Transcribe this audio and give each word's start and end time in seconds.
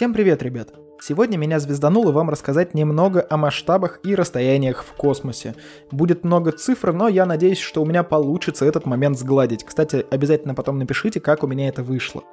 Всем 0.00 0.14
привет, 0.14 0.42
ребят! 0.42 0.72
Сегодня 0.98 1.36
меня 1.36 1.60
звездануло 1.60 2.10
вам 2.10 2.30
рассказать 2.30 2.72
немного 2.72 3.26
о 3.28 3.36
масштабах 3.36 4.00
и 4.02 4.14
расстояниях 4.14 4.82
в 4.82 4.94
космосе. 4.94 5.54
Будет 5.90 6.24
много 6.24 6.52
цифр, 6.52 6.94
но 6.94 7.06
я 7.06 7.26
надеюсь, 7.26 7.58
что 7.58 7.82
у 7.82 7.84
меня 7.84 8.02
получится 8.02 8.64
этот 8.64 8.86
момент 8.86 9.18
сгладить. 9.18 9.62
Кстати, 9.62 10.06
обязательно 10.10 10.54
потом 10.54 10.78
напишите, 10.78 11.20
как 11.20 11.44
у 11.44 11.46
меня 11.46 11.68
это 11.68 11.82
вышло. 11.82 12.24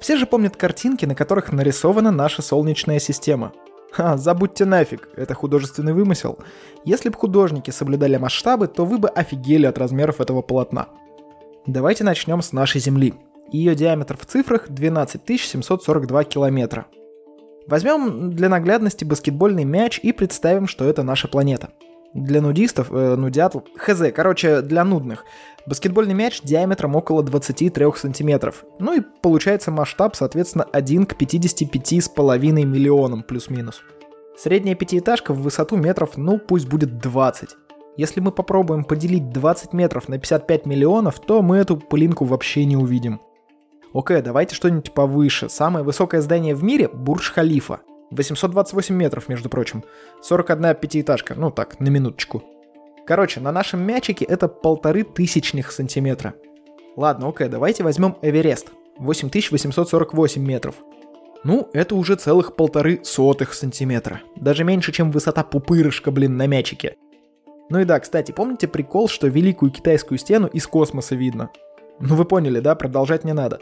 Все 0.00 0.16
же 0.16 0.24
помнят 0.24 0.56
картинки, 0.56 1.04
на 1.04 1.14
которых 1.14 1.52
нарисована 1.52 2.10
наша 2.10 2.40
Солнечная 2.40 3.00
система. 3.00 3.52
Ха, 3.92 4.16
забудьте 4.16 4.64
нафиг, 4.64 5.10
это 5.14 5.34
художественный 5.34 5.92
вымысел. 5.92 6.38
Если 6.86 7.10
бы 7.10 7.18
художники 7.18 7.70
соблюдали 7.70 8.16
масштабы, 8.16 8.66
то 8.66 8.86
вы 8.86 8.96
бы 8.96 9.10
офигели 9.10 9.66
от 9.66 9.76
размеров 9.76 10.22
этого 10.22 10.40
полотна. 10.40 10.88
Давайте 11.66 12.02
начнем 12.02 12.40
с 12.40 12.54
нашей 12.54 12.80
Земли. 12.80 13.12
Ее 13.50 13.74
диаметр 13.74 14.16
в 14.16 14.26
цифрах 14.26 14.68
12 14.68 15.40
742 15.40 16.24
километра. 16.24 16.86
Возьмем 17.66 18.30
для 18.32 18.48
наглядности 18.48 19.04
баскетбольный 19.04 19.64
мяч 19.64 19.98
и 20.02 20.12
представим, 20.12 20.66
что 20.66 20.84
это 20.84 21.02
наша 21.02 21.28
планета. 21.28 21.70
Для 22.14 22.40
нудистов, 22.40 22.92
э, 22.92 23.16
нудят, 23.16 23.56
хз, 23.76 24.02
короче, 24.14 24.60
для 24.60 24.84
нудных. 24.84 25.24
Баскетбольный 25.66 26.14
мяч 26.14 26.42
диаметром 26.42 26.94
около 26.94 27.24
23 27.24 27.96
сантиметров. 27.96 28.64
Ну 28.78 28.96
и 28.96 29.02
получается 29.22 29.72
масштаб, 29.72 30.14
соответственно, 30.14 30.64
1 30.72 31.06
к 31.06 31.14
55,5 31.14 32.64
миллионам 32.64 33.24
плюс-минус. 33.24 33.82
Средняя 34.36 34.76
пятиэтажка 34.76 35.32
в 35.32 35.42
высоту 35.42 35.76
метров, 35.76 36.16
ну 36.16 36.38
пусть 36.38 36.68
будет 36.68 36.98
20. 36.98 37.50
Если 37.96 38.20
мы 38.20 38.30
попробуем 38.30 38.84
поделить 38.84 39.30
20 39.30 39.72
метров 39.72 40.08
на 40.08 40.18
55 40.18 40.66
миллионов, 40.66 41.18
то 41.20 41.42
мы 41.42 41.56
эту 41.56 41.76
пылинку 41.76 42.24
вообще 42.24 42.64
не 42.64 42.76
увидим. 42.76 43.20
Окей, 43.94 44.20
давайте 44.22 44.56
что-нибудь 44.56 44.92
повыше. 44.92 45.48
Самое 45.48 45.84
высокое 45.84 46.20
здание 46.20 46.56
в 46.56 46.64
мире– 46.64 46.88
Бурдж-Халифа. 46.92 47.78
828 48.10 48.92
метров, 48.92 49.28
между 49.28 49.48
прочим. 49.48 49.84
41 50.20 50.74
пятиэтажка, 50.74 51.36
ну 51.36 51.52
так, 51.52 51.78
на 51.78 51.88
минуточку. 51.90 52.42
Короче, 53.06 53.38
на 53.40 53.52
нашем 53.52 53.86
мячике 53.86 54.24
это 54.24 54.48
полторы 54.48 55.04
тысячных 55.04 55.70
сантиметра. 55.70 56.34
Ладно, 56.96 57.28
окей, 57.28 57.48
давайте 57.48 57.84
возьмем 57.84 58.16
Эверест. 58.20 58.72
8848 58.98 60.42
метров. 60.42 60.74
Ну, 61.44 61.68
это 61.72 61.94
уже 61.94 62.16
целых 62.16 62.56
полторы 62.56 63.00
сотых 63.04 63.54
сантиметра. 63.54 64.22
Даже 64.34 64.64
меньше, 64.64 64.90
чем 64.90 65.12
высота 65.12 65.44
пупырышка, 65.44 66.10
блин, 66.10 66.36
на 66.36 66.48
мячике. 66.48 66.96
Ну 67.70 67.78
и 67.78 67.84
да, 67.84 68.00
кстати, 68.00 68.32
помните 68.32 68.66
прикол, 68.66 69.08
что 69.08 69.28
Великую 69.28 69.70
Китайскую 69.70 70.18
стену 70.18 70.48
из 70.48 70.66
космоса 70.66 71.14
видно? 71.14 71.50
Ну 72.00 72.16
вы 72.16 72.24
поняли, 72.24 72.58
да? 72.58 72.74
Продолжать 72.74 73.24
не 73.24 73.34
надо. 73.34 73.60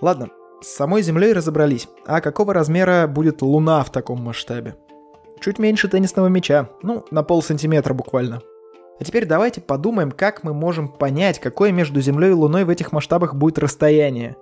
Ладно, 0.00 0.30
с 0.62 0.68
самой 0.68 1.02
Землей 1.02 1.32
разобрались. 1.32 1.88
А 2.06 2.20
какого 2.20 2.54
размера 2.54 3.06
будет 3.06 3.42
Луна 3.42 3.82
в 3.82 3.90
таком 3.90 4.22
масштабе? 4.22 4.76
Чуть 5.40 5.58
меньше 5.58 5.88
теннисного 5.88 6.28
мяча. 6.28 6.68
Ну, 6.82 7.04
на 7.10 7.22
пол 7.22 7.42
сантиметра 7.42 7.94
буквально. 7.94 8.42
А 8.98 9.04
теперь 9.04 9.24
давайте 9.24 9.62
подумаем, 9.62 10.10
как 10.10 10.44
мы 10.44 10.52
можем 10.52 10.88
понять, 10.88 11.38
какое 11.38 11.72
между 11.72 12.00
Землей 12.00 12.30
и 12.30 12.34
Луной 12.34 12.64
в 12.64 12.70
этих 12.70 12.92
масштабах 12.92 13.34
будет 13.34 13.58
расстояние. 13.58 14.36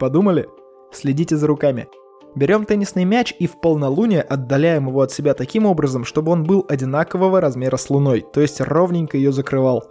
Подумали? 0.00 0.48
Следите 0.92 1.36
за 1.36 1.46
руками. 1.46 1.86
Берем 2.34 2.64
теннисный 2.64 3.04
мяч 3.04 3.34
и 3.38 3.46
в 3.46 3.60
полнолуние 3.60 4.22
отдаляем 4.22 4.88
его 4.88 5.00
от 5.00 5.12
себя 5.12 5.34
таким 5.34 5.66
образом, 5.66 6.04
чтобы 6.04 6.32
он 6.32 6.44
был 6.44 6.64
одинакового 6.68 7.40
размера 7.40 7.76
с 7.76 7.88
Луной, 7.90 8.24
то 8.32 8.40
есть 8.40 8.60
ровненько 8.60 9.16
ее 9.16 9.32
закрывал. 9.32 9.84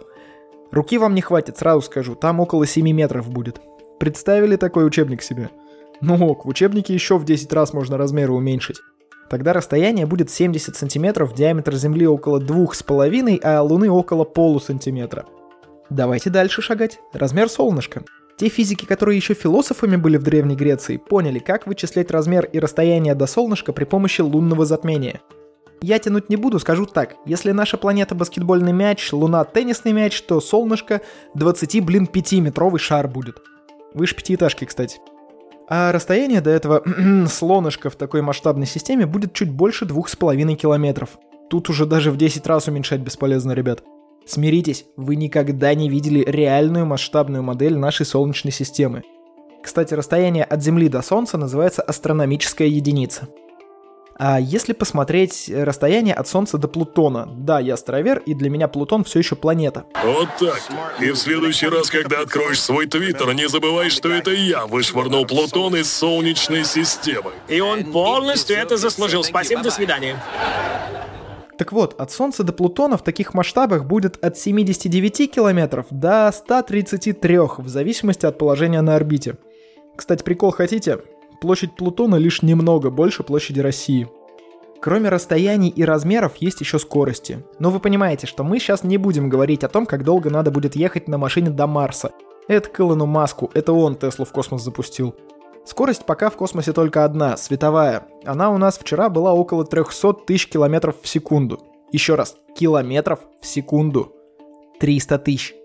Руки 0.70 0.98
вам 0.98 1.14
не 1.14 1.22
хватит, 1.22 1.58
сразу 1.58 1.80
скажу, 1.82 2.14
там 2.14 2.40
около 2.40 2.66
7 2.66 2.90
метров 2.92 3.28
будет. 3.30 3.60
Представили 3.98 4.56
такой 4.56 4.86
учебник 4.86 5.22
себе? 5.22 5.50
Ну 6.00 6.14
ок, 6.26 6.44
в 6.44 6.48
учебнике 6.48 6.94
еще 6.94 7.18
в 7.18 7.24
10 7.24 7.52
раз 7.52 7.72
можно 7.72 7.96
размеры 7.96 8.32
уменьшить. 8.32 8.80
Тогда 9.28 9.52
расстояние 9.52 10.06
будет 10.06 10.30
70 10.30 10.76
сантиметров, 10.76 11.34
диаметр 11.34 11.74
Земли 11.74 12.06
около 12.06 12.40
2,5, 12.40 13.40
а 13.42 13.60
Луны 13.62 13.90
около 13.90 14.24
полусантиметра. 14.24 15.26
Давайте 15.90 16.30
дальше 16.30 16.62
шагать. 16.62 17.00
Размер 17.12 17.48
солнышка. 17.48 18.04
Те 18.38 18.48
физики, 18.48 18.84
которые 18.84 19.16
еще 19.16 19.34
философами 19.34 19.96
были 19.96 20.16
в 20.16 20.22
Древней 20.22 20.54
Греции, 20.54 20.96
поняли, 20.96 21.40
как 21.40 21.66
вычислять 21.66 22.10
размер 22.12 22.44
и 22.44 22.60
расстояние 22.60 23.16
до 23.16 23.26
солнышка 23.26 23.72
при 23.72 23.84
помощи 23.84 24.20
лунного 24.20 24.64
затмения. 24.64 25.20
Я 25.82 25.98
тянуть 25.98 26.28
не 26.28 26.36
буду, 26.36 26.58
скажу 26.58 26.86
так. 26.86 27.16
Если 27.26 27.50
наша 27.52 27.76
планета 27.76 28.14
баскетбольный 28.14 28.72
мяч, 28.72 29.12
Луна 29.12 29.44
теннисный 29.44 29.92
мяч, 29.92 30.22
то 30.22 30.40
солнышко 30.40 31.00
20, 31.34 31.84
блин, 31.84 32.08
5-метровый 32.12 32.78
шар 32.78 33.08
будет. 33.08 33.38
Выше 33.94 34.16
пятиэтажки, 34.16 34.64
кстати. 34.64 34.98
А 35.68 35.92
расстояние 35.92 36.40
до 36.40 36.50
этого 36.50 36.82
слонышка 37.28 37.90
в 37.90 37.96
такой 37.96 38.22
масштабной 38.22 38.66
системе 38.66 39.06
будет 39.06 39.34
чуть 39.34 39.50
больше 39.50 39.84
двух 39.84 40.08
с 40.08 40.16
половиной 40.16 40.56
километров. 40.56 41.18
Тут 41.50 41.68
уже 41.68 41.86
даже 41.86 42.10
в 42.10 42.16
10 42.16 42.46
раз 42.46 42.68
уменьшать 42.68 43.00
бесполезно, 43.00 43.52
ребят. 43.52 43.82
Смиритесь, 44.26 44.84
вы 44.96 45.16
никогда 45.16 45.72
не 45.74 45.88
видели 45.88 46.22
реальную 46.26 46.84
масштабную 46.84 47.42
модель 47.42 47.76
нашей 47.76 48.04
Солнечной 48.04 48.52
системы. 48.52 49.02
Кстати, 49.62 49.94
расстояние 49.94 50.44
от 50.44 50.62
Земли 50.62 50.88
до 50.88 51.02
Солнца 51.02 51.38
называется 51.38 51.82
астрономическая 51.82 52.68
единица. 52.68 53.28
А 54.18 54.40
если 54.40 54.72
посмотреть 54.72 55.48
расстояние 55.48 56.14
от 56.14 56.26
Солнца 56.26 56.58
до 56.58 56.66
Плутона, 56.66 57.28
да, 57.30 57.60
я 57.60 57.76
старовер, 57.76 58.18
и 58.26 58.34
для 58.34 58.50
меня 58.50 58.66
Плутон 58.66 59.04
все 59.04 59.20
еще 59.20 59.36
планета. 59.36 59.84
Вот 60.04 60.28
так. 60.40 60.60
И 61.00 61.10
в 61.12 61.16
следующий 61.16 61.68
раз, 61.68 61.88
когда 61.88 62.20
откроешь 62.22 62.60
свой 62.60 62.86
твиттер, 62.86 63.32
не 63.34 63.48
забывай, 63.48 63.90
что 63.90 64.10
это 64.10 64.32
я 64.32 64.66
вышвырнул 64.66 65.24
Плутон 65.24 65.76
из 65.76 65.92
Солнечной 65.92 66.64
системы. 66.64 67.30
И 67.46 67.60
он 67.60 67.84
полностью 67.92 68.56
это 68.56 68.76
заслужил. 68.76 69.22
Спасибо, 69.22 69.62
до 69.62 69.70
свидания. 69.70 70.20
Так 71.56 71.72
вот, 71.72 72.00
от 72.00 72.10
Солнца 72.10 72.42
до 72.42 72.52
Плутона 72.52 72.96
в 72.96 73.04
таких 73.04 73.34
масштабах 73.34 73.84
будет 73.84 74.22
от 74.24 74.36
79 74.36 75.32
километров 75.32 75.86
до 75.90 76.32
133, 76.32 77.38
в 77.58 77.68
зависимости 77.68 78.26
от 78.26 78.36
положения 78.36 78.80
на 78.80 78.96
орбите. 78.96 79.36
Кстати, 79.96 80.22
прикол 80.24 80.50
хотите? 80.50 80.98
Площадь 81.40 81.76
Плутона 81.76 82.16
лишь 82.16 82.42
немного 82.42 82.90
больше 82.90 83.22
площади 83.22 83.60
России. 83.60 84.08
Кроме 84.80 85.08
расстояний 85.08 85.68
и 85.68 85.84
размеров 85.84 86.36
есть 86.36 86.60
еще 86.60 86.78
скорости. 86.78 87.44
Но 87.58 87.70
вы 87.70 87.80
понимаете, 87.80 88.26
что 88.26 88.44
мы 88.44 88.58
сейчас 88.58 88.84
не 88.84 88.96
будем 88.96 89.28
говорить 89.28 89.64
о 89.64 89.68
том, 89.68 89.86
как 89.86 90.04
долго 90.04 90.30
надо 90.30 90.50
будет 90.50 90.76
ехать 90.76 91.08
на 91.08 91.18
машине 91.18 91.50
до 91.50 91.66
Марса. 91.66 92.12
Это 92.46 92.68
к 92.68 92.82
Маску, 92.82 93.50
это 93.54 93.72
он 93.72 93.96
Теслу 93.96 94.24
в 94.24 94.32
космос 94.32 94.62
запустил. 94.62 95.14
Скорость 95.64 96.06
пока 96.06 96.30
в 96.30 96.36
космосе 96.36 96.72
только 96.72 97.04
одна, 97.04 97.36
световая. 97.36 98.06
Она 98.24 98.50
у 98.50 98.56
нас 98.56 98.78
вчера 98.78 99.10
была 99.10 99.34
около 99.34 99.64
300 99.64 100.14
тысяч 100.26 100.48
километров 100.48 100.96
в 101.02 101.06
секунду. 101.06 101.60
Еще 101.92 102.14
раз, 102.14 102.36
километров 102.56 103.20
в 103.42 103.46
секунду. 103.46 104.14
300 104.80 105.18
тысяч. 105.18 105.57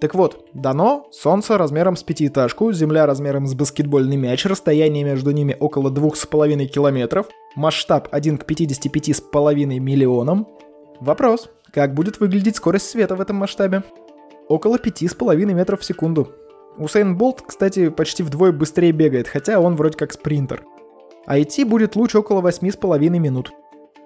Так 0.00 0.14
вот, 0.14 0.46
дано 0.54 1.06
Солнце 1.12 1.58
размером 1.58 1.94
с 1.94 2.02
пятиэтажку, 2.02 2.72
Земля 2.72 3.04
размером 3.04 3.46
с 3.46 3.54
баскетбольный 3.54 4.16
мяч, 4.16 4.46
расстояние 4.46 5.04
между 5.04 5.30
ними 5.30 5.54
около 5.60 5.90
2,5 5.90 6.64
километров, 6.66 7.26
масштаб 7.54 8.08
1 8.10 8.38
к 8.38 8.44
55,5 8.50 9.78
миллионам. 9.78 10.48
Вопрос, 11.00 11.50
как 11.72 11.92
будет 11.92 12.18
выглядеть 12.18 12.56
скорость 12.56 12.88
света 12.88 13.14
в 13.14 13.20
этом 13.20 13.36
масштабе? 13.36 13.82
Около 14.48 14.76
5,5 14.76 15.36
метров 15.52 15.80
в 15.80 15.84
секунду. 15.84 16.30
Усейн 16.78 17.18
Болт, 17.18 17.42
кстати, 17.46 17.90
почти 17.90 18.22
вдвое 18.22 18.52
быстрее 18.52 18.92
бегает, 18.92 19.28
хотя 19.28 19.60
он 19.60 19.76
вроде 19.76 19.98
как 19.98 20.12
спринтер. 20.12 20.64
А 21.26 21.38
идти 21.38 21.64
будет 21.64 21.94
луч 21.94 22.14
около 22.14 22.40
8,5 22.40 22.98
минут. 23.18 23.52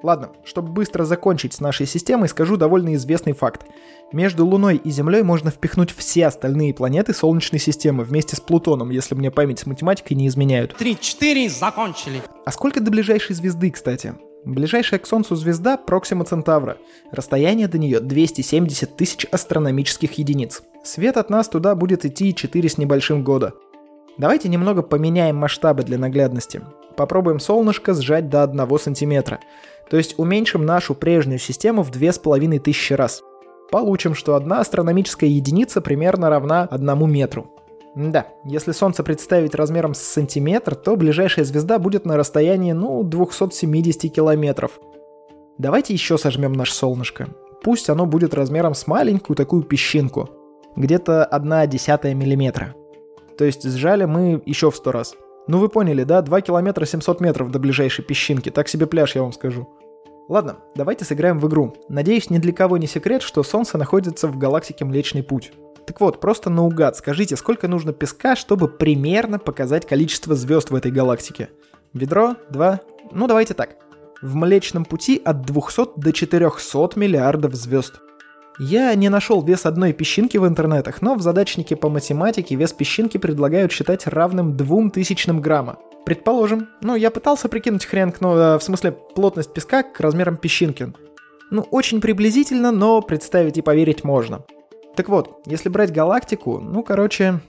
Ладно, 0.04 0.32
чтобы 0.44 0.68
быстро 0.68 1.04
закончить 1.04 1.54
с 1.54 1.60
нашей 1.60 1.86
системой, 1.86 2.28
скажу 2.28 2.58
довольно 2.58 2.94
известный 2.94 3.32
факт. 3.32 3.64
Между 4.12 4.44
Луной 4.44 4.76
и 4.76 4.90
Землей 4.90 5.22
можно 5.22 5.50
впихнуть 5.50 5.92
все 5.92 6.26
остальные 6.26 6.74
планеты 6.74 7.14
Солнечной 7.14 7.58
системы 7.58 8.04
вместе 8.04 8.36
с 8.36 8.40
Плутоном, 8.40 8.90
если 8.90 9.14
мне 9.14 9.30
память 9.30 9.60
с 9.60 9.66
математикой 9.66 10.18
не 10.18 10.28
изменяют. 10.28 10.76
Три-четыре, 10.76 11.48
закончили. 11.48 12.20
А 12.44 12.52
сколько 12.52 12.82
до 12.82 12.90
ближайшей 12.90 13.34
звезды, 13.34 13.70
кстати? 13.70 14.14
Ближайшая 14.44 15.00
к 15.00 15.06
Солнцу 15.06 15.36
звезда 15.36 15.78
Проксима 15.78 16.26
Центавра. 16.26 16.76
Расстояние 17.10 17.66
до 17.66 17.78
нее 17.78 18.00
270 18.00 18.98
тысяч 18.98 19.26
астрономических 19.32 20.12
единиц. 20.18 20.64
Свет 20.84 21.16
от 21.16 21.30
нас 21.30 21.48
туда 21.48 21.74
будет 21.74 22.04
идти 22.04 22.34
4 22.34 22.68
с 22.68 22.76
небольшим 22.76 23.24
года. 23.24 23.54
Давайте 24.18 24.50
немного 24.50 24.82
поменяем 24.82 25.36
масштабы 25.36 25.82
для 25.82 25.96
наглядности. 25.96 26.60
Попробуем 26.96 27.40
солнышко 27.40 27.94
сжать 27.94 28.28
до 28.28 28.42
1 28.42 28.78
сантиметра. 28.78 29.40
То 29.90 29.96
есть 29.96 30.14
уменьшим 30.18 30.64
нашу 30.64 30.94
прежнюю 30.94 31.38
систему 31.38 31.82
в 31.82 31.90
2500 31.90 32.98
раз. 32.98 33.22
Получим, 33.70 34.14
что 34.14 34.34
одна 34.34 34.60
астрономическая 34.60 35.28
единица 35.28 35.80
примерно 35.80 36.30
равна 36.30 36.62
одному 36.62 37.06
метру. 37.06 37.50
Да, 37.94 38.26
если 38.44 38.72
Солнце 38.72 39.04
представить 39.04 39.54
размером 39.54 39.94
с 39.94 39.98
сантиметр, 39.98 40.74
то 40.74 40.96
ближайшая 40.96 41.44
звезда 41.44 41.78
будет 41.78 42.04
на 42.04 42.16
расстоянии, 42.16 42.72
ну, 42.72 43.02
270 43.04 44.12
километров. 44.12 44.80
Давайте 45.58 45.92
еще 45.92 46.18
сожмем 46.18 46.52
наше 46.52 46.74
солнышко. 46.74 47.28
Пусть 47.62 47.88
оно 47.88 48.06
будет 48.06 48.34
размером 48.34 48.74
с 48.74 48.86
маленькую 48.88 49.36
такую 49.36 49.62
песчинку. 49.62 50.28
Где-то 50.74 51.24
1 51.24 51.70
десятая 51.70 52.14
миллиметра. 52.14 52.74
То 53.38 53.44
есть 53.44 53.68
сжали 53.68 54.04
мы 54.04 54.42
еще 54.44 54.70
в 54.70 54.76
сто 54.76 54.90
раз. 54.90 55.14
Ну 55.46 55.58
вы 55.58 55.68
поняли, 55.68 56.04
да? 56.04 56.22
2 56.22 56.40
километра 56.40 56.86
700 56.86 57.20
метров 57.20 57.50
до 57.50 57.58
ближайшей 57.58 58.04
песчинки. 58.04 58.50
Так 58.50 58.68
себе 58.68 58.86
пляж, 58.86 59.14
я 59.14 59.22
вам 59.22 59.32
скажу. 59.32 59.68
Ладно, 60.28 60.56
давайте 60.74 61.04
сыграем 61.04 61.38
в 61.38 61.46
игру. 61.48 61.74
Надеюсь, 61.90 62.30
ни 62.30 62.38
для 62.38 62.52
кого 62.52 62.78
не 62.78 62.86
секрет, 62.86 63.20
что 63.20 63.42
Солнце 63.42 63.76
находится 63.76 64.26
в 64.26 64.38
галактике 64.38 64.86
Млечный 64.86 65.22
Путь. 65.22 65.52
Так 65.86 66.00
вот, 66.00 66.18
просто 66.18 66.48
наугад 66.48 66.96
скажите, 66.96 67.36
сколько 67.36 67.68
нужно 67.68 67.92
песка, 67.92 68.36
чтобы 68.36 68.68
примерно 68.68 69.38
показать 69.38 69.86
количество 69.86 70.34
звезд 70.34 70.70
в 70.70 70.74
этой 70.74 70.90
галактике? 70.90 71.50
Ведро? 71.92 72.36
Два? 72.48 72.80
Ну 73.12 73.26
давайте 73.26 73.52
так. 73.52 73.76
В 74.22 74.34
Млечном 74.34 74.86
Пути 74.86 75.20
от 75.22 75.42
200 75.42 76.00
до 76.00 76.12
400 76.12 76.92
миллиардов 76.96 77.54
звезд. 77.54 78.00
Я 78.58 78.94
не 78.94 79.08
нашел 79.08 79.42
вес 79.42 79.66
одной 79.66 79.92
песчинки 79.92 80.36
в 80.38 80.46
интернетах, 80.46 81.02
но 81.02 81.16
в 81.16 81.20
задачнике 81.22 81.74
по 81.74 81.88
математике 81.88 82.54
вес 82.54 82.72
песчинки 82.72 83.18
предлагают 83.18 83.72
считать 83.72 84.06
равным 84.06 84.56
двум 84.56 84.92
тысячным 84.92 85.40
грамма. 85.40 85.78
Предположим. 86.06 86.68
Ну, 86.80 86.94
я 86.94 87.10
пытался 87.10 87.48
прикинуть 87.48 87.84
хрен, 87.84 88.14
ну, 88.20 88.36
э, 88.36 88.58
в 88.58 88.62
смысле, 88.62 88.92
плотность 88.92 89.52
песка 89.52 89.82
к 89.82 89.98
размерам 89.98 90.36
песчинки. 90.36 90.92
Ну, 91.50 91.62
очень 91.72 92.00
приблизительно, 92.00 92.70
но 92.70 93.02
представить 93.02 93.58
и 93.58 93.62
поверить 93.62 94.04
можно. 94.04 94.44
Так 94.94 95.08
вот, 95.08 95.42
если 95.46 95.68
брать 95.68 95.92
галактику, 95.92 96.60
ну, 96.60 96.84
короче, 96.84 97.40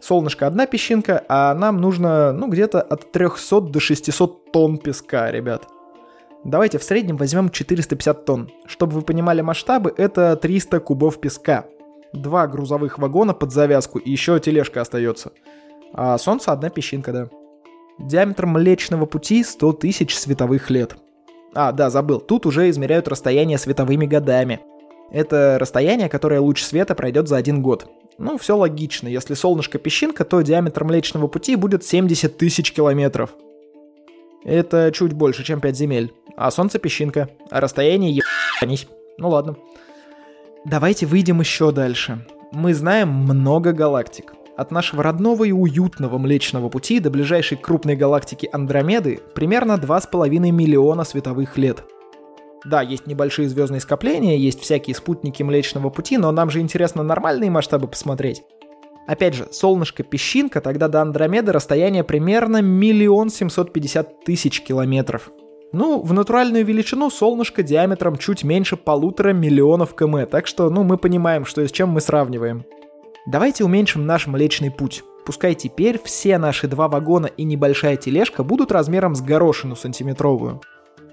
солнышко 0.00 0.46
одна 0.46 0.66
песчинка, 0.66 1.24
а 1.28 1.54
нам 1.54 1.78
нужно, 1.78 2.32
ну, 2.32 2.48
где-то 2.48 2.82
от 2.82 3.10
300 3.10 3.60
до 3.62 3.80
600 3.80 4.52
тонн 4.52 4.76
песка, 4.76 5.30
ребят. 5.30 5.66
Давайте 6.44 6.78
в 6.78 6.84
среднем 6.84 7.16
возьмем 7.16 7.48
450 7.48 8.24
тонн. 8.26 8.50
Чтобы 8.66 8.92
вы 8.92 9.02
понимали 9.02 9.40
масштабы, 9.40 9.94
это 9.96 10.36
300 10.36 10.80
кубов 10.80 11.18
песка. 11.18 11.64
Два 12.12 12.46
грузовых 12.46 12.98
вагона 12.98 13.32
под 13.32 13.50
завязку 13.50 13.98
и 13.98 14.10
еще 14.10 14.38
тележка 14.38 14.82
остается. 14.82 15.32
А 15.94 16.18
Солнце 16.18 16.52
одна 16.52 16.68
песчинка, 16.68 17.12
да. 17.12 17.28
Диаметр 17.98 18.46
Млечного 18.46 19.06
Пути 19.06 19.42
100 19.42 19.72
тысяч 19.74 20.16
световых 20.16 20.68
лет. 20.68 20.96
А, 21.54 21.72
да, 21.72 21.88
забыл, 21.88 22.20
тут 22.20 22.46
уже 22.46 22.68
измеряют 22.68 23.08
расстояние 23.08 23.56
световыми 23.56 24.04
годами. 24.04 24.60
Это 25.10 25.56
расстояние, 25.60 26.08
которое 26.08 26.40
луч 26.40 26.62
света 26.62 26.94
пройдет 26.94 27.28
за 27.28 27.36
один 27.36 27.62
год. 27.62 27.86
Ну, 28.18 28.36
все 28.36 28.56
логично. 28.56 29.08
Если 29.08 29.34
солнышко 29.34 29.78
песчинка, 29.78 30.24
то 30.24 30.40
диаметр 30.42 30.84
Млечного 30.84 31.26
Пути 31.28 31.56
будет 31.56 31.84
70 31.84 32.36
тысяч 32.36 32.72
километров. 32.72 33.30
Это 34.44 34.92
чуть 34.92 35.12
больше, 35.12 35.42
чем 35.42 35.60
5 35.60 35.76
земель. 35.76 36.12
А 36.36 36.50
Солнце 36.50 36.78
песчинка. 36.78 37.30
А 37.50 37.60
расстояние 37.60 38.20
ебанись. 38.60 38.86
Ну 39.18 39.30
ладно. 39.30 39.56
Давайте 40.64 41.06
выйдем 41.06 41.40
еще 41.40 41.72
дальше. 41.72 42.26
Мы 42.52 42.74
знаем 42.74 43.08
много 43.08 43.72
галактик. 43.72 44.34
От 44.56 44.70
нашего 44.70 45.02
родного 45.02 45.44
и 45.44 45.52
уютного 45.52 46.16
Млечного 46.18 46.68
Пути 46.68 47.00
до 47.00 47.10
ближайшей 47.10 47.58
крупной 47.58 47.96
галактики 47.96 48.48
Андромеды 48.52 49.20
примерно 49.34 49.72
2,5 49.72 50.28
миллиона 50.52 51.04
световых 51.04 51.56
лет. 51.58 51.84
Да, 52.64 52.80
есть 52.80 53.06
небольшие 53.06 53.48
звездные 53.48 53.80
скопления, 53.80 54.36
есть 54.36 54.60
всякие 54.60 54.94
спутники 54.94 55.42
Млечного 55.42 55.90
Пути, 55.90 56.16
но 56.16 56.30
нам 56.30 56.50
же 56.50 56.60
интересно 56.60 57.02
нормальные 57.02 57.50
масштабы 57.50 57.88
посмотреть. 57.88 58.42
Опять 59.06 59.34
же, 59.34 59.48
солнышко-песчинка, 59.50 60.60
тогда 60.60 60.88
до 60.88 61.02
Андромеды 61.02 61.52
расстояние 61.52 62.04
примерно 62.04 62.62
миллион 62.62 63.28
семьсот 63.28 63.72
пятьдесят 63.72 64.24
тысяч 64.24 64.62
километров. 64.62 65.30
Ну, 65.72 66.00
в 66.00 66.12
натуральную 66.12 66.64
величину 66.64 67.10
солнышко 67.10 67.62
диаметром 67.62 68.16
чуть 68.16 68.44
меньше 68.44 68.76
полутора 68.76 69.32
миллионов 69.32 69.94
км, 69.94 70.26
так 70.26 70.46
что, 70.46 70.70
ну, 70.70 70.84
мы 70.84 70.96
понимаем, 70.96 71.44
что 71.44 71.66
с 71.66 71.72
чем 71.72 71.88
мы 71.88 72.00
сравниваем. 72.00 72.64
Давайте 73.26 73.64
уменьшим 73.64 74.06
наш 74.06 74.26
Млечный 74.26 74.70
Путь. 74.70 75.02
Пускай 75.26 75.54
теперь 75.54 76.00
все 76.02 76.38
наши 76.38 76.68
два 76.68 76.88
вагона 76.88 77.26
и 77.26 77.44
небольшая 77.44 77.96
тележка 77.96 78.44
будут 78.44 78.70
размером 78.70 79.14
с 79.14 79.20
горошину 79.20 79.74
сантиметровую. 79.74 80.60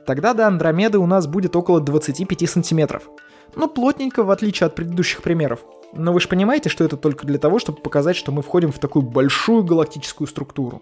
Тогда 0.06 0.34
до 0.34 0.48
Андромеды 0.48 1.00
у 1.00 1.06
нас 1.06 1.26
будет 1.28 1.56
около 1.56 1.80
25 1.80 2.50
сантиметров. 2.50 3.10
Ну, 3.56 3.68
плотненько, 3.68 4.24
в 4.24 4.32
отличие 4.32 4.68
от 4.68 4.76
предыдущих 4.76 5.22
примеров. 5.22 5.60
Но 5.94 6.14
вы 6.14 6.20
же 6.20 6.28
понимаете, 6.28 6.70
что 6.70 6.84
это 6.84 6.98
только 6.98 7.28
для 7.28 7.38
того, 7.38 7.60
чтобы 7.60 7.82
показать, 7.82 8.16
что 8.16 8.32
мы 8.32 8.42
входим 8.42 8.72
в 8.72 8.80
такую 8.80 9.04
большую 9.04 9.64
галактическую 9.64 10.28
структуру. 10.28 10.82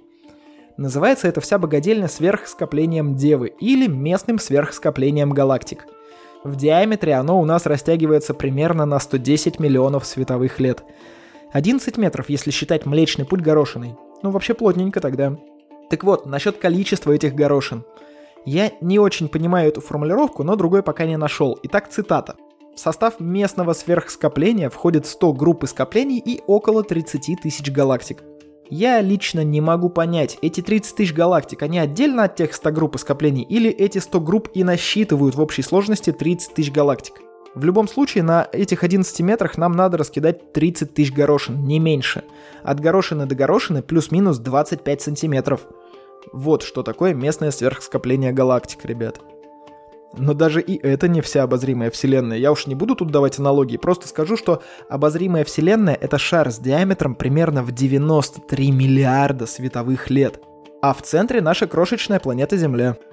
Называется 0.77 1.27
эта 1.27 1.42
вся 1.42 1.57
богадельня 1.57 2.07
сверхскоплением 2.07 3.16
Девы 3.16 3.54
или 3.60 3.88
местным 3.88 4.39
сверхскоплением 4.39 5.31
галактик. 5.31 5.86
В 6.44 6.56
диаметре 6.56 7.16
оно 7.16 7.42
у 7.42 7.45
нас 7.45 7.66
растягивается 7.66 8.33
примерно 8.33 8.86
на 8.86 9.00
110 9.00 9.60
миллионов 9.60 10.06
световых 10.06 10.60
лет– 10.60 10.83
11 11.51 11.98
метров, 11.98 12.30
если 12.30 12.51
считать 12.51 12.86
Млечный 12.86 13.25
Путь 13.25 13.42
горошиной. 13.42 13.95
Ну, 14.21 14.30
вообще 14.30 14.54
плотненько 14.54 15.00
тогда. 15.00 15.36
Так 15.89 16.04
вот, 16.04 16.27
насчет 16.27 16.57
количества 16.57 17.12
этих 17.12 17.33
горошин. 17.33 17.83
Я 18.45 18.71
не 18.81 19.00
очень 19.00 19.27
понимаю 19.27 19.69
эту 19.69 19.81
формулировку, 19.81 20.44
но 20.44 20.56
другой 20.56 20.83
пока 20.83 21.06
не 21.06 21.18
нашел. 21.18 21.60
Итак, 21.63 21.89
цитата. 21.89 22.36
В 22.80 22.81
состав 22.81 23.20
местного 23.20 23.74
сверхскопления 23.74 24.70
входит 24.70 25.06
100 25.06 25.34
групп 25.34 25.66
скоплений 25.68 26.18
и 26.18 26.42
около 26.48 26.81
30 26.81 27.42
тысяч 27.42 27.70
галактик. 27.70 28.24
Я 28.70 29.02
лично 29.02 29.44
не 29.44 29.60
могу 29.60 29.90
понять, 29.90 30.38
эти 30.42 30.62
30 30.62 30.96
тысяч 30.96 31.14
галактик, 31.14 31.62
они 31.62 31.78
отдельно 31.78 32.24
от 32.24 32.38
тех 32.38 32.54
100 32.54 32.72
групп 32.72 32.98
скоплений, 32.98 33.44
или 33.44 33.70
эти 33.70 33.98
100 33.98 34.22
групп 34.22 34.48
и 34.54 34.64
насчитывают 34.64 35.36
в 35.36 35.42
общей 35.42 35.62
сложности 35.62 36.14
30 36.14 36.54
тысяч 36.54 36.72
галактик? 36.72 37.16
В 37.54 37.66
любом 37.66 37.90
случае, 37.90 38.24
на 38.24 38.48
этих 38.54 38.86
11 38.86 39.20
метрах 39.20 39.58
нам 39.58 39.74
надо 39.74 39.98
раскидать 39.98 40.54
30 40.54 40.94
тысяч 40.94 41.12
горошин, 41.12 41.62
не 41.66 41.80
меньше. 41.80 42.24
От 42.64 42.80
горошины 42.80 43.26
до 43.26 43.36
горошины 43.36 43.81
плюс-минус 43.81 44.38
25 44.38 45.02
сантиметров. 45.02 45.68
Вот 46.31 46.64
что 46.64 46.84
такое 46.84 47.14
местное 47.14 47.52
сверхскопление 47.52 48.31
галактик, 48.31 48.86
ребят. 48.86 49.20
Но 50.17 50.33
даже 50.33 50.61
и 50.61 50.75
это 50.81 51.07
не 51.07 51.21
вся 51.21 51.44
обозримая 51.44 51.91
Вселенная. 51.91 52.38
Я 52.38 52.51
уж 52.51 52.65
не 52.67 52.75
буду 52.75 52.95
тут 52.95 53.11
давать 53.11 53.39
аналогии, 53.39 53.77
просто 53.77 54.07
скажу, 54.07 54.38
что 54.38 54.63
обозримая 54.89 55.44
Вселенная— 55.44 55.95
это 56.01 56.17
шар 56.17 56.51
с 56.51 56.57
диаметром 56.57 57.15
примерно 57.15 57.61
в 57.63 57.71
93 57.71 58.71
миллиарда 58.71 59.45
световых 59.45 60.09
лет. 60.09 60.39
А 60.81 60.94
в 60.94 61.01
центре 61.01 61.41
наша 61.41 61.67
крошечная 61.67 62.19
планета 62.19 62.57
Земля— 62.57 62.97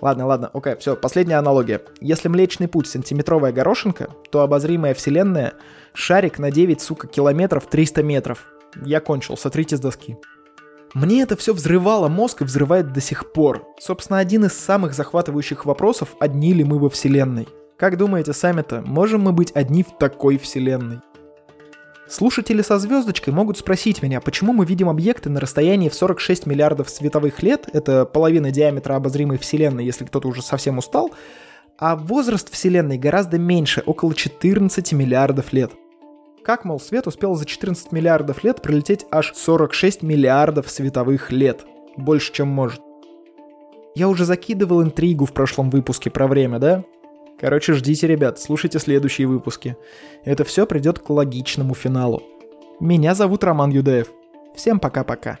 Ладно, 0.00 0.26
ладно, 0.26 0.50
окей, 0.52 0.76
все, 0.76 0.96
последняя 0.96 1.36
аналогия. 1.36 1.80
Если 2.00 2.28
Млечный 2.28 2.68
Путь 2.68 2.86
сантиметровая 2.88 3.52
горошинка, 3.52 4.10
то 4.30 4.40
обозримая 4.40 4.92
Вселенная— 4.92 5.54
шарик 5.94 6.38
на 6.38 6.50
9, 6.50 6.82
сука, 6.82 7.06
километров 7.06 7.66
300 7.66 8.02
метров. 8.02 8.46
Я 8.84 9.00
кончил, 9.00 9.36
сотрите 9.36 9.78
с 9.78 9.80
доски. 9.80 10.18
Мне 10.94 11.22
это 11.22 11.36
все 11.36 11.52
взрывало 11.52 12.08
мозг 12.08 12.42
и 12.42 12.44
взрывает 12.44 12.92
до 12.92 13.00
сих 13.00 13.32
пор. 13.32 13.66
Собственно, 13.80 14.20
один 14.20 14.44
из 14.44 14.52
самых 14.52 14.94
захватывающих 14.94 15.66
вопросов— 15.66 16.10
одни 16.20 16.54
ли 16.54 16.62
мы 16.62 16.78
во 16.78 16.88
Вселенной? 16.88 17.48
Как 17.76 17.98
думаете 17.98 18.32
сами-то, 18.32 18.80
можем 18.82 19.22
мы 19.22 19.32
быть 19.32 19.50
одни 19.56 19.82
в 19.82 19.98
такой 19.98 20.38
Вселенной? 20.38 21.00
Слушатели 22.08 22.62
со 22.62 22.78
звездочкой 22.78 23.34
могут 23.34 23.58
спросить 23.58 24.04
меня, 24.04 24.20
почему 24.20 24.52
мы 24.52 24.66
видим 24.66 24.88
объекты 24.88 25.30
на 25.30 25.40
расстоянии 25.40 25.88
в 25.88 25.94
46 25.94 26.46
миллиардов 26.46 26.88
световых 26.88 27.42
лет, 27.42 27.68
это 27.72 28.04
половина 28.04 28.52
диаметра 28.52 28.94
обозримой 28.94 29.38
Вселенной, 29.38 29.84
если 29.84 30.04
кто-то 30.04 30.28
уже 30.28 30.42
совсем 30.42 30.78
устал, 30.78 31.10
а 31.76 31.96
возраст 31.96 32.52
Вселенной 32.52 32.98
гораздо 32.98 33.36
меньше, 33.36 33.82
около 33.84 34.14
14 34.14 34.92
миллиардов 34.92 35.52
лет. 35.52 35.72
Как, 36.44 36.66
мол, 36.66 36.78
свет 36.78 37.06
успел 37.06 37.34
за 37.36 37.46
14 37.46 37.90
миллиардов 37.90 38.44
лет 38.44 38.60
пролететь 38.60 39.06
аж 39.10 39.32
46 39.34 40.02
миллиардов 40.02 40.68
световых 40.68 41.32
лет? 41.32 41.64
Больше, 41.96 42.34
чем 42.34 42.48
может. 42.48 42.82
Я 43.94 44.08
уже 44.10 44.26
закидывал 44.26 44.82
интригу 44.82 45.24
в 45.24 45.32
прошлом 45.32 45.70
выпуске 45.70 46.10
про 46.10 46.26
время, 46.26 46.58
да? 46.58 46.84
Короче, 47.40 47.72
ждите, 47.72 48.06
ребят, 48.06 48.38
слушайте 48.38 48.78
следующие 48.78 49.26
выпуски. 49.26 49.76
Это 50.24 50.44
все 50.44 50.66
придет 50.66 50.98
к 50.98 51.08
логичному 51.08 51.74
финалу. 51.74 52.22
Меня 52.78 53.14
зовут 53.14 53.42
Роман 53.42 53.70
Юдаев. 53.70 54.08
Всем 54.54 54.80
пока-пока. 54.80 55.38